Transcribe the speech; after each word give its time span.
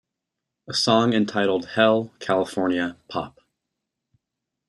A 0.67 0.73
song 0.73 1.13
entitled 1.13 1.65
Hell, 1.75 2.11
California, 2.19 2.97
Pop. 3.07 3.39